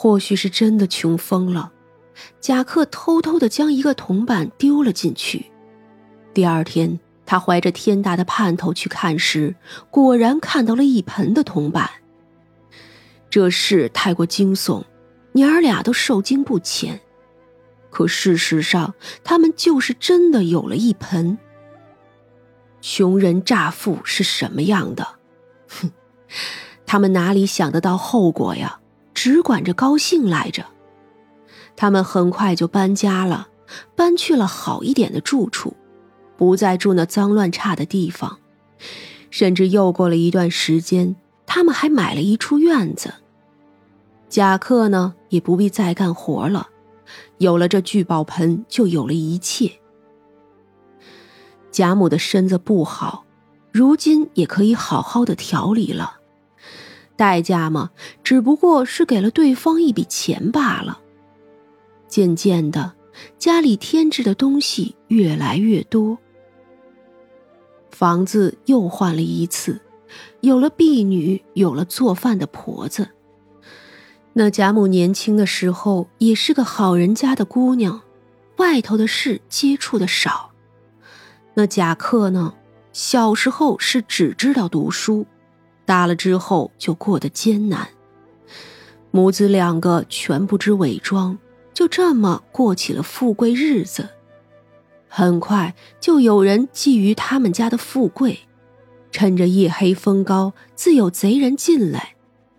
[0.00, 1.72] 或许是真的穷疯了，
[2.40, 5.46] 贾克偷偷的将一个铜板丢了进去。
[6.32, 9.56] 第二天，他怀着天大的盼头去看时，
[9.90, 11.90] 果然看到了一盆的铜板。
[13.28, 14.84] 这事太过惊悚，
[15.32, 17.00] 娘儿俩都受惊不浅。
[17.90, 18.94] 可事实上，
[19.24, 21.36] 他们就是真的有了一盆。
[22.80, 25.16] 穷人乍富是什么样的？
[25.68, 25.90] 哼，
[26.86, 28.77] 他们哪里想得到后果呀？
[29.20, 30.64] 只管着高兴来着。
[31.74, 33.48] 他们很快就搬家了，
[33.96, 35.74] 搬去了好一点的住处，
[36.36, 38.38] 不再住那脏乱差的地方。
[39.30, 41.16] 甚至又过了一段时间，
[41.46, 43.12] 他们还买了一处院子。
[44.28, 46.68] 贾克呢，也不必再干活了。
[47.38, 49.80] 有了这聚宝盆，就有了一切。
[51.72, 53.24] 贾母的身子不好，
[53.72, 56.17] 如今也可以好好的调理了。
[57.18, 57.90] 代价嘛，
[58.22, 61.00] 只不过是给了对方一笔钱罢了。
[62.06, 62.92] 渐渐的，
[63.38, 66.16] 家里添置的东西越来越多，
[67.90, 69.80] 房子又换了一次，
[70.42, 73.08] 有了婢女，有了做饭的婆子。
[74.34, 78.00] 那贾母年轻的时候也是个好人家的姑娘，
[78.58, 80.52] 外头的事接触的少。
[81.54, 82.54] 那贾克呢，
[82.92, 85.26] 小时候是只知道读书，
[85.88, 87.88] 大了之后就过得艰难。
[89.10, 91.38] 母子两个全不知伪装，
[91.72, 94.10] 就这么过起了富贵日子。
[95.08, 98.40] 很快就有人觊觎他们家的富贵，
[99.10, 102.16] 趁着夜黑风高，自有贼人进来。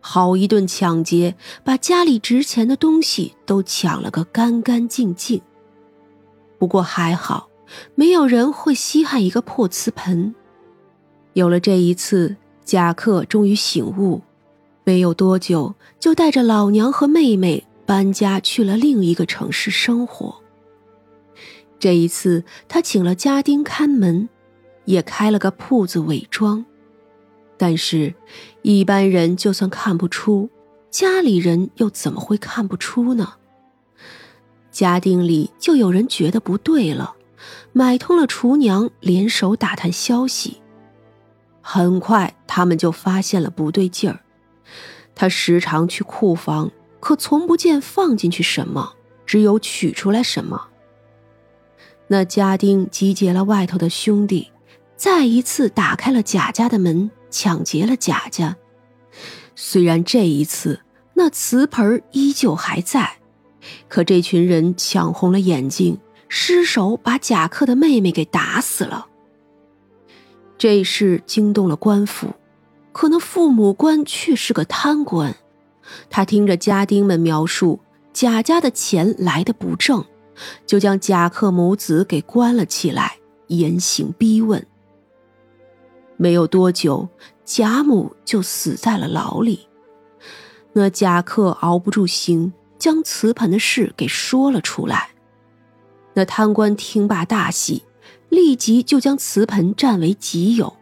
[0.00, 5.40] 好一顿抢劫，把家里值钱的东西都抢了个干干净净。
[6.58, 7.48] 不过还好，
[7.94, 10.34] 没有人会稀罕一个破瓷盆。
[11.34, 12.36] 有了这一次，
[12.72, 14.22] 贾克终于醒悟，
[14.82, 20.36] 没有多久就带着老娘和妹妹搬家去了另一个城市生活。
[21.78, 24.26] 这一次，他请了家丁看门，
[24.86, 26.64] 也开了个铺子伪装。
[27.58, 28.14] 但是，
[28.62, 30.48] 一般人就算看不出，
[30.88, 33.34] 家里人又怎么会看不出呢？
[34.70, 37.16] 家丁里就有人觉得不对了，
[37.74, 40.61] 买通了厨娘，联手打探消息。
[41.62, 44.20] 很快，他们就发现了不对劲儿。
[45.14, 48.92] 他时常去库房，可从不见放进去什么，
[49.24, 50.68] 只有取出来什么。
[52.08, 54.50] 那家丁集结了外头的兄弟，
[54.96, 57.10] 再一次打开了贾家的门。
[57.34, 58.58] 抢劫了贾家，
[59.56, 60.82] 虽然这一次
[61.14, 63.20] 那瓷盆依旧还在，
[63.88, 69.06] 可这群人抢红了眼睛，失手把贾克的妹妹给打死了。
[70.62, 72.34] 这事惊动了官府，
[72.92, 75.34] 可那父母官却是个贪官，
[76.08, 77.80] 他听着家丁们描述
[78.12, 80.04] 贾家的钱来的不正，
[80.64, 83.16] 就将贾克母子给关了起来，
[83.48, 84.64] 严刑逼问。
[86.16, 87.08] 没有多久，
[87.44, 89.66] 贾母就死在了牢里。
[90.74, 95.10] 那贾克熬不住刑，将瓷盆的事给说了出来。
[96.14, 97.82] 那贪官听罢大喜，
[98.32, 100.74] 立即就将瓷盆占为己有。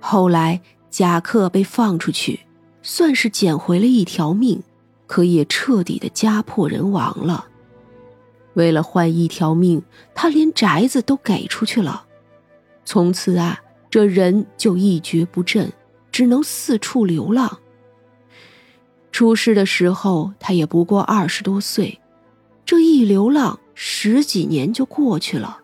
[0.00, 0.60] 后来
[0.90, 2.40] 贾克被放出去，
[2.82, 4.62] 算是捡回了一条命，
[5.06, 7.46] 可也彻底的家破人亡了。
[8.54, 9.80] 为了换一条命，
[10.14, 12.04] 他连宅子都给出去了。
[12.84, 13.62] 从此啊。
[13.88, 15.72] 这人就一蹶不振，
[16.12, 17.60] 只能四处流浪。
[19.10, 21.98] 出事的时候，他也不过二十多岁，
[22.66, 25.60] 这一流浪十几年就过去了。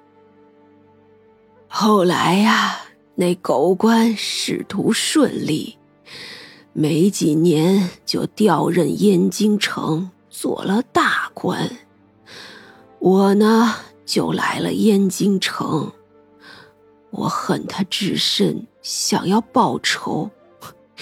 [1.74, 2.80] 后来呀，
[3.14, 5.78] 那狗官仕途顺利，
[6.74, 11.78] 没几年就调任燕京城做了大官。
[12.98, 13.74] 我呢，
[14.04, 15.90] 就来了燕京城。
[17.08, 20.30] 我恨他至深，想要报仇，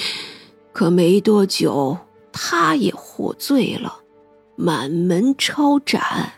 [0.72, 1.98] 可没多久，
[2.30, 4.02] 他也获罪了，
[4.54, 6.34] 满门抄斩。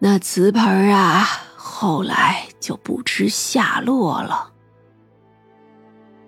[0.00, 0.62] 那瓷盆
[0.94, 1.26] 啊，
[1.56, 4.54] 后来就不知下落了。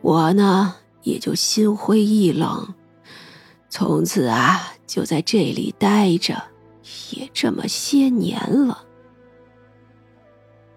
[0.03, 2.75] 我呢，也就心灰意冷，
[3.71, 6.43] 从此啊，就在这里待着，
[7.13, 8.85] 也这么些年了。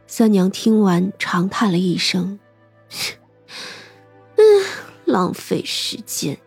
[0.08, 2.40] 三娘听完，长叹了一声
[4.40, 4.66] ：“嗯，
[5.04, 6.40] 浪费时间。”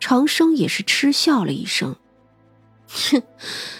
[0.00, 1.94] 长生也是嗤笑了一声
[2.90, 3.22] ：“哼，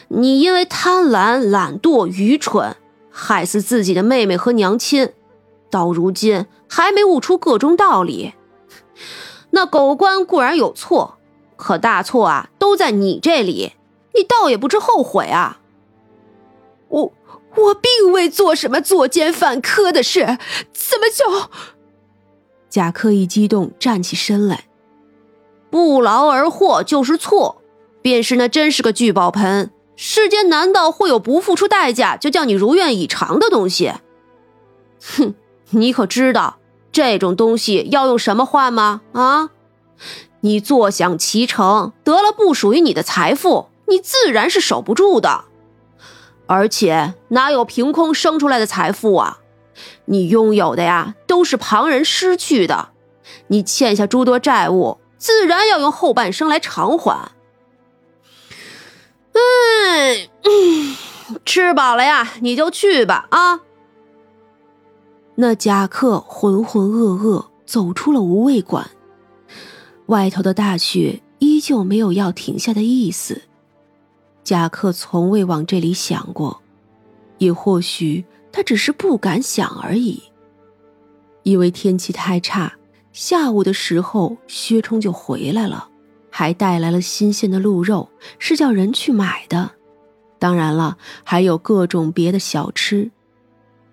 [0.06, 2.76] 你因为贪婪、懒惰、愚蠢，
[3.22, 5.12] 害死自己的妹妹和娘亲，
[5.70, 8.32] 到如今还没悟出个中道理。
[9.50, 11.18] 那狗官固然有错，
[11.56, 13.72] 可大错啊，都都在你这里，
[14.14, 15.58] 你倒也不知后悔啊！
[16.86, 17.12] 我
[17.56, 20.20] 我并未做什么作奸犯科的事，
[20.72, 21.50] 怎么就……
[22.68, 24.66] 贾克一激动，站起身来。
[25.68, 27.60] 不劳而获就是错，
[28.00, 29.72] 便是那真是个聚宝盆。
[30.02, 33.92] 世间难道会有不付出代价就叫你如愿以偿的东西？
[34.98, 35.34] 哼，
[35.72, 36.56] 你可知道
[36.90, 39.02] 这种东西要用什么换吗？
[39.12, 39.50] 啊，
[40.40, 45.44] 你坐享其成，得了不属于你的财富，你自然是守不住的。
[46.46, 49.40] 而且哪有凭空生出来的财富啊？
[50.06, 52.88] 你拥有的呀，都是旁人失去的。
[53.48, 54.96] 你欠下诸多债务。
[55.18, 57.32] 自然要用后半生来偿还。
[59.32, 60.96] 嗯嗯，
[61.44, 63.28] 吃饱了呀，你就去吧。
[63.30, 63.60] 啊！
[65.36, 68.90] 那贾克浑浑噩噩走出了无味馆，
[70.06, 73.42] 外头的大雪依旧没有要停下的意思。
[74.42, 76.60] 贾克从未往这里想过，
[77.38, 80.22] 也或许他只是不敢想而已，
[81.44, 82.72] 因为天气太差。
[83.12, 85.88] 下午的时候，薛冲就回来了，
[86.40, 88.08] 还带来了新鲜的鹿肉，
[88.38, 89.72] 是叫人去买的。
[90.38, 93.10] 当然了，还有各种别的小吃。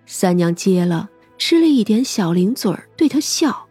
[0.06, 3.66] 三娘接了，吃了一点小零嘴儿，对他笑。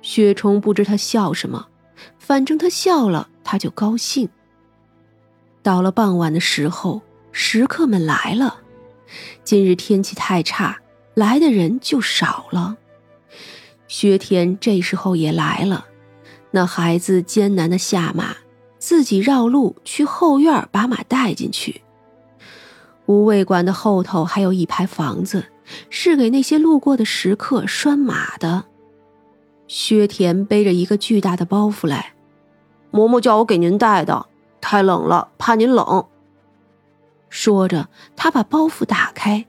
[0.00, 1.66] 薛冲不知他笑什么，
[2.20, 4.28] 反正他笑了，他就高兴。
[5.60, 8.58] 到了傍晚的时候，食客们来了。
[9.42, 10.78] 今日天气太差，
[11.14, 12.76] 来的人就少了。
[13.88, 15.86] 薛田这时候也来了，
[16.50, 18.36] 那孩子艰难的下马，
[18.78, 21.82] 自己绕路去后院把马带进去。
[23.06, 25.46] 无味馆的后头还有一排房子，
[25.90, 28.64] 是给那些路过的食客拴马的。
[29.66, 32.14] 薛田背着一个巨大的包袱来，
[32.90, 34.26] 嬷嬷叫我给您带的，
[34.60, 36.06] 太冷了，怕您冷。
[37.28, 39.44] 说着，他把包袱打开。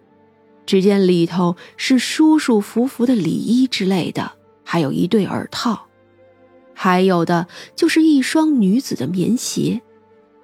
[0.65, 5.87] 只见里头是舒舒服服的里衣之类的，还有一对耳套，
[6.81, 7.45] 还有的
[7.75, 9.81] 就是一双女子的棉鞋，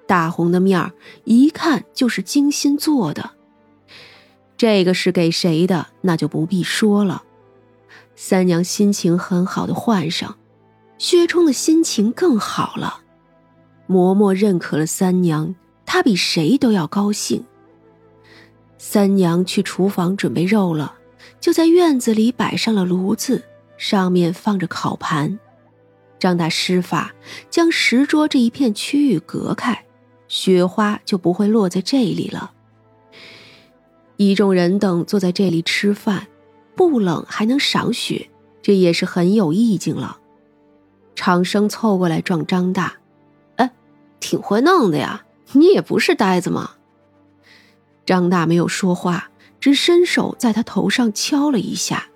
[0.06, 0.92] 大红的面儿，
[1.24, 3.30] 一看就是精心做的。
[4.58, 7.22] 这个是给谁的，那就不必说了。
[8.16, 10.36] 三娘心情很好的换上，
[10.98, 13.00] 薛冲的心情更好了。
[13.88, 15.54] 嬷嬷认可了三娘，
[15.86, 17.42] 她比谁都要高兴。
[18.76, 20.96] 三娘去厨房准备肉了，
[21.40, 23.42] 就在院子里摆上了炉子，
[23.78, 25.38] 上面放着烤盘。
[26.18, 27.14] 张大施法
[27.50, 29.84] 将石桌这一片区域隔开，
[30.28, 32.52] 雪花就不会落在这里了。
[34.16, 36.26] 一众人等坐在这里吃饭，
[36.74, 38.30] 不冷还能赏雪，
[38.62, 40.18] 这也是很有意境了。
[41.14, 42.94] 长生凑过来撞张大
[43.56, 43.70] ：“哎，
[44.20, 46.72] 挺会弄的呀，你也不是呆子嘛？”
[48.06, 49.30] 张大没有说话，
[49.60, 52.06] 只伸手在他头上敲了一下。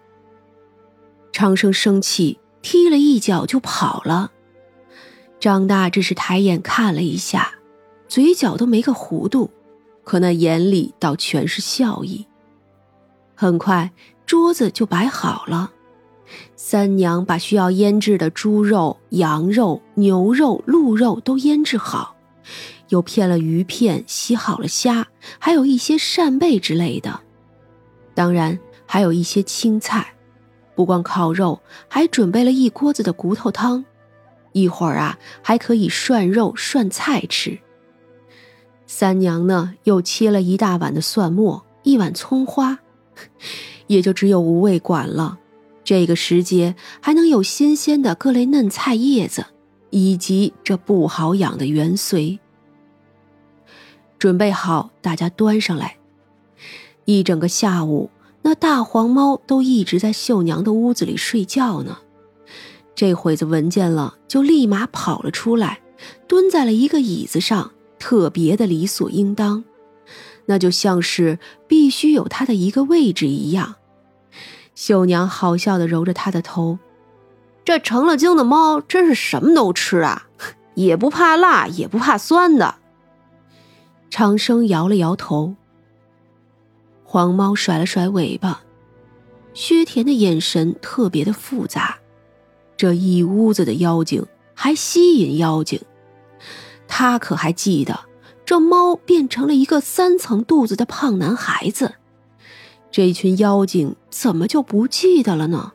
[1.33, 4.33] 长生生气，踢了一脚就跑了。
[5.39, 7.55] 张大只是抬眼看了一下，
[8.09, 9.51] 嘴角都没个弧度，
[10.05, 12.27] 可那眼里倒全是笑意。
[13.35, 13.91] 很快，
[14.27, 15.73] 桌子就摆好了。
[16.55, 22.15] 三娘把需要腌制的猪肉、羊肉、牛肉、鹿肉都腌制好。
[22.91, 25.07] 又片了鱼片，洗好了虾，
[25.39, 27.21] 还有一些扇贝之类的，
[28.15, 30.15] 当然还有一些青菜。
[30.81, 33.85] 不光烤肉，还准备了一锅子的骨头汤。
[34.53, 37.59] 一会儿啊，还可以涮肉、涮菜吃。
[38.87, 42.79] 三娘呢，又切了一大碗的蒜末，一碗葱花，
[43.89, 45.39] 也就只有无味馆了。
[45.85, 49.45] 这个时节还能有新鲜的各类嫩菜叶子，
[49.91, 52.39] 以及这不好养的芫荽。
[54.19, 55.99] 准备好，大家端上来。
[57.05, 58.09] 一整个下午，
[58.43, 61.99] 那大黄猫都一直在秀娘的屋子里睡觉呢。
[62.95, 65.81] 这会子闻见了，就立马跑了出来，
[66.27, 69.65] 蹲在了一个椅子上，特别的理所应当，
[70.47, 73.77] 那就像是必须有它的一个位置一样。
[74.75, 76.79] 秀娘好笑的揉着他的头，
[77.65, 80.27] 这成了精的猫真是什么都吃啊，
[80.75, 82.77] 也不怕辣，也不怕酸的。
[84.09, 85.55] 长生摇了摇头。
[87.13, 88.63] 黄猫甩了甩尾巴，
[89.53, 91.99] 薛田的眼神特别的复杂。
[92.77, 94.25] 这一屋子的妖精
[94.55, 95.81] 还吸引妖精，
[96.87, 97.99] 他可还记得
[98.45, 101.95] 这猫变成了一个三层肚子的胖男孩子。
[102.93, 105.73] 这群妖精怎么就不记得了呢？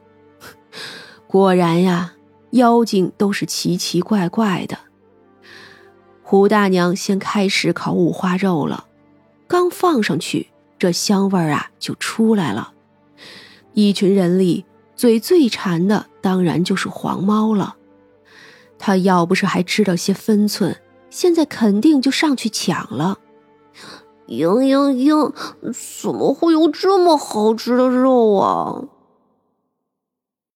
[1.28, 2.14] 果然呀，
[2.52, 4.78] 妖精都是奇奇怪怪的。
[6.24, 8.88] 胡大娘先开始烤五花肉了，
[9.50, 12.74] 刚放上去，这香味儿啊就出来了。
[13.74, 14.66] 一群人里，
[14.96, 17.76] 嘴最馋的当然就是黄猫了。
[18.78, 23.20] 他要不是还知道些分寸，现在肯定就上去抢了。
[24.28, 25.34] 嘤嘤嘤，
[26.02, 28.84] 怎么会有这么好吃的肉啊？